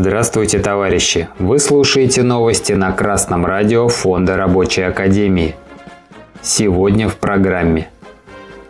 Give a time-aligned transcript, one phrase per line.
[0.00, 1.26] Здравствуйте, товарищи!
[1.40, 5.56] Вы слушаете новости на Красном радио Фонда Рабочей Академии.
[6.40, 7.88] Сегодня в программе.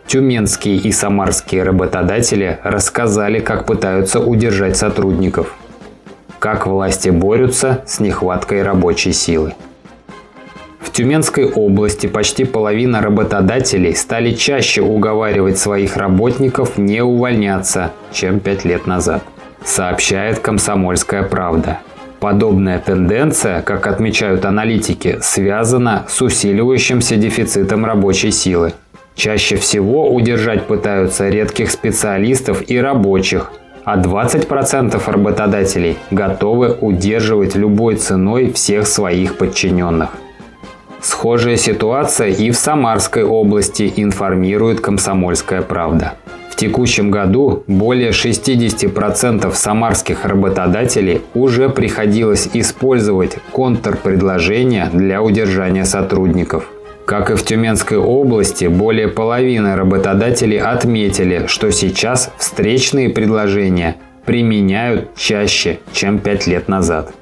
[0.07, 5.53] Тюменские и самарские работодатели рассказали, как пытаются удержать сотрудников.
[6.39, 9.53] Как власти борются с нехваткой рабочей силы.
[10.79, 18.65] В Тюменской области почти половина работодателей стали чаще уговаривать своих работников не увольняться, чем пять
[18.65, 19.21] лет назад–
[19.63, 21.79] сообщает «Комсомольская правда».
[22.19, 28.73] Подобная тенденция, как отмечают аналитики, связана с усиливающимся дефицитом рабочей силы.
[29.15, 33.51] Чаще всего удержать пытаются редких специалистов и рабочих,
[33.85, 40.09] а 20% работодателей готовы удерживать любой ценой всех своих подчиненных.
[41.01, 46.15] Схожая ситуация и в Самарской области информирует «Комсомольская правда»
[46.59, 56.65] текущем году более 60% самарских работодателей уже приходилось использовать контрпредложения для удержания сотрудников.
[57.05, 65.79] Как и в Тюменской области, более половины работодателей отметили, что сейчас встречные предложения применяют чаще,
[65.91, 67.13] чем 5 лет назад.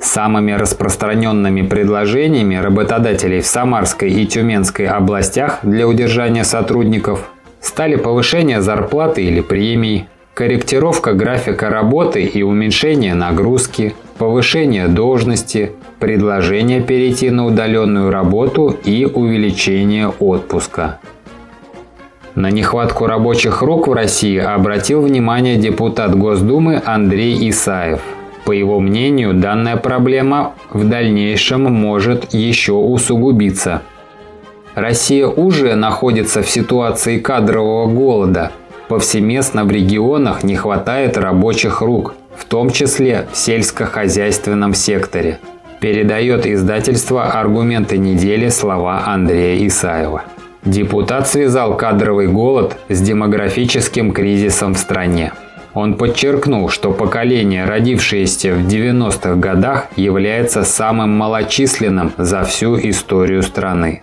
[0.00, 7.31] Самыми распространенными предложениями работодателей в Самарской и Тюменской областях для удержания сотрудников
[7.62, 17.30] стали повышение зарплаты или премий, корректировка графика работы и уменьшение нагрузки, повышение должности, предложение перейти
[17.30, 20.98] на удаленную работу и увеличение отпуска.
[22.34, 28.00] На нехватку рабочих рук в России обратил внимание депутат Госдумы Андрей Исаев.
[28.44, 33.82] По его мнению, данная проблема в дальнейшем может еще усугубиться–
[34.74, 38.52] Россия уже находится в ситуации кадрового голода.
[38.88, 45.40] Повсеместно в регионах не хватает рабочих рук, в том числе в сельскохозяйственном секторе.
[45.80, 50.24] Передает издательство «Аргументы недели» слова Андрея Исаева.
[50.64, 55.32] Депутат связал кадровый голод с демографическим кризисом в стране.
[55.74, 64.02] Он подчеркнул, что поколение, родившееся в 90-х годах, является самым малочисленным за всю историю страны.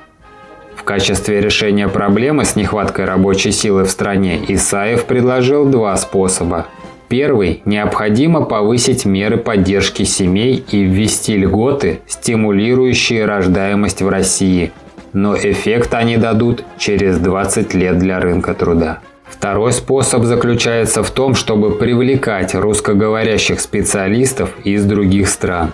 [0.90, 6.66] Качестве решения проблемы с нехваткой рабочей силы в стране Исаев предложил два способа.
[7.10, 14.72] Первый– необходимо повысить меры поддержки семей и ввести льготы, стимулирующие рождаемость в России,
[15.14, 18.98] но эффект они дадут через 20 лет для рынка труда.
[19.26, 25.72] Второй способ заключается в том, чтобы привлекать русскоговорящих специалистов из других стран.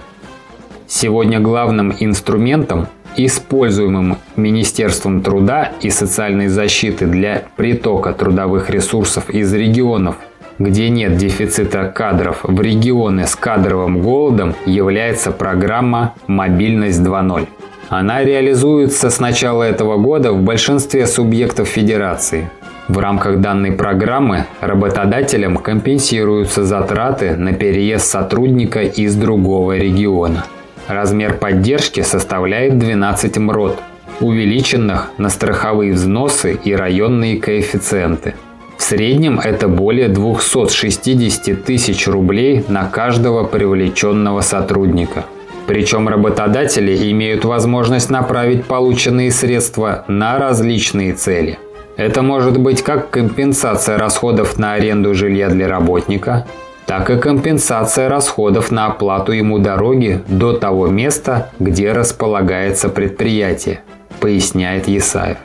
[0.89, 10.17] Сегодня главным инструментом, используемым Министерством труда и социальной защиты для притока трудовых ресурсов из регионов,
[10.59, 17.47] где нет дефицита кадров, в регионы с кадровым голодом является программа «Мобильность 2.0».
[17.89, 22.49] Она реализуется с начала этого года в большинстве субъектов Федерации.
[22.87, 30.45] В рамках данной программы работодателям компенсируются затраты на переезд сотрудника из другого региона–
[30.87, 33.79] Размер поддержки составляет 12 МРОТ,
[34.19, 38.35] увеличенных на страховые взносы и районные коэффициенты.
[38.77, 45.25] В среднем это более 260 тысяч рублей на каждого привлеченного сотрудника.
[45.65, 51.57] Причем работодатели имеют возможность направить полученные средства на различные цели.
[51.97, 56.45] Это может быть как компенсация расходов на аренду жилья для работника,
[56.85, 63.81] так и компенсация расходов на оплату ему дороги до того места, где располагается предприятие,
[64.19, 65.37] поясняет Есаев.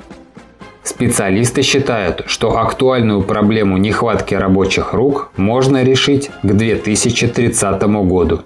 [0.83, 8.41] Специалисты считают, что актуальную проблему нехватки рабочих рук можно решить к 2030 году.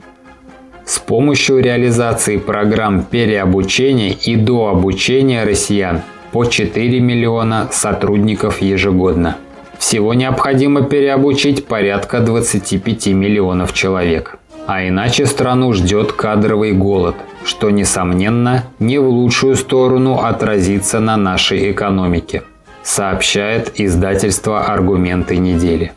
[0.84, 9.36] С помощью реализации программ переобучения и дообучения россиян по 4 миллиона сотрудников ежегодно.
[9.78, 14.38] Всего необходимо переобучить порядка 25 миллионов человек.
[14.66, 21.70] А иначе страну ждет кадровый голод, что, несомненно, не в лучшую сторону отразится на нашей
[21.70, 22.42] экономике,
[22.82, 25.92] сообщает издательство «Аргументы недели».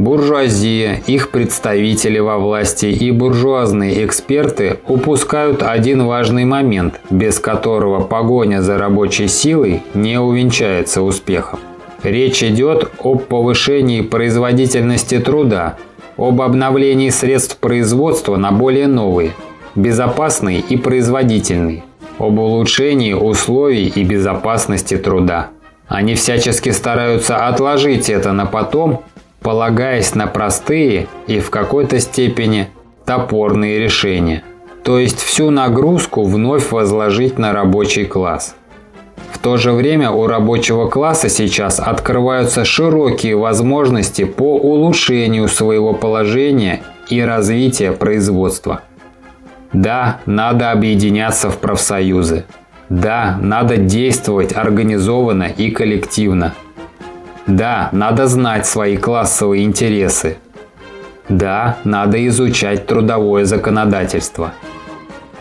[0.00, 8.62] Буржуазия, их представители во власти и буржуазные эксперты упускают один важный момент, без которого погоня
[8.62, 11.60] за рабочей силой не увенчается успехом.
[12.02, 15.76] Речь идет об повышении производительности труда,
[16.16, 19.32] об обновлении средств производства на более новые,
[19.74, 21.84] безопасные и производительные,
[22.18, 25.48] об улучшении условий и безопасности труда.
[25.88, 29.02] Они всячески стараются отложить это на потом,
[29.40, 32.68] полагаясь на простые и в какой-то степени
[33.04, 34.42] топорные решения,
[34.84, 38.54] то есть всю нагрузку вновь возложить на рабочий класс.
[39.42, 47.22] То же время у рабочего класса сейчас открываются широкие возможности по улучшению своего положения и
[47.22, 48.82] развития производства.
[49.72, 52.44] Да, надо объединяться в профсоюзы.
[52.90, 56.54] Да, надо действовать организованно и коллективно.
[57.46, 60.36] Да, надо знать свои классовые интересы.
[61.28, 64.52] Да, надо изучать трудовое законодательство.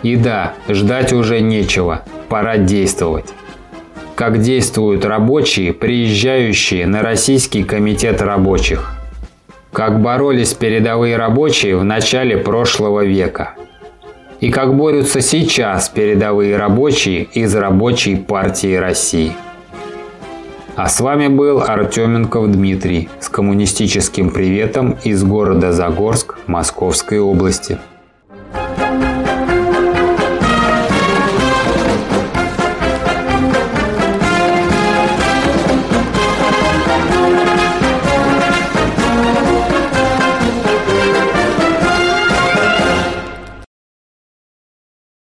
[0.04, 3.34] И да, ждать уже нечего, пора действовать.
[4.20, 8.92] Как действуют рабочие, приезжающие на Российский комитет рабочих.
[9.72, 13.54] Как боролись передовые рабочие в начале прошлого века.
[14.42, 19.32] И как борются сейчас передовые рабочие из Рабочей партии России.
[20.76, 27.80] А с вами был Артеменков Дмитрий с коммунистическим приветом из города Загорск Московской области.